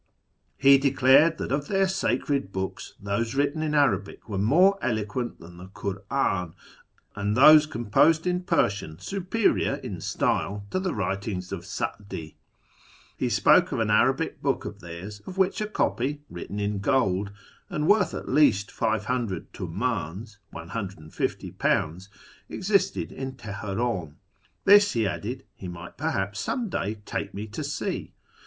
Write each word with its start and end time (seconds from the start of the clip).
He 0.57 0.79
declared 0.79 1.37
that 1.37 1.51
of 1.51 1.67
their 1.67 1.87
sacred 1.87 2.51
books 2.51 2.95
those 2.99 3.35
written 3.35 3.61
in 3.61 3.75
Arabic 3.75 4.27
were 4.27 4.39
more 4.39 4.79
eloquent 4.81 5.39
than 5.39 5.57
the 5.57 5.67
Kur'an, 5.67 6.55
and 7.15 7.37
those 7.37 7.67
composed 7.67 8.25
in 8.25 8.41
Persian 8.41 8.97
superior 8.97 9.75
in 9.75 10.01
style 10.01 10.65
to 10.71 10.79
the 10.79 10.95
writings 10.95 11.51
of 11.51 11.67
Sa'di. 11.67 12.35
He 13.15 13.29
spoke 13.29 13.71
of 13.71 13.77
an 13.79 13.91
Arabic 13.91 14.41
book 14.41 14.65
of 14.65 14.79
theirs, 14.79 15.21
of 15.27 15.37
which 15.37 15.61
a 15.61 15.67
copy, 15.67 16.21
written 16.31 16.59
in 16.59 16.79
gold, 16.79 17.31
and 17.69 17.87
worth 17.87 18.15
at 18.15 18.27
least 18.27 18.71
500 18.71 19.53
tumdns 19.53 20.37
(£150), 20.51 22.07
existed 22.49 23.11
in 23.11 23.33
Teheran. 23.35 24.15
This, 24.65 24.93
he 24.93 25.05
added, 25.05 25.45
he 25.53 25.67
might 25.67 25.95
perhaps 25.95 26.39
some 26.39 26.69
day 26.69 26.95
take 27.05 27.35
me 27.35 27.45
to 27.49 27.63
see. 27.63 28.13